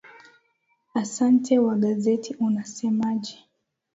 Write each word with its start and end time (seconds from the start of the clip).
asante 1.01 1.53
wagazeti 1.65 2.35
unasemaje 2.47 3.37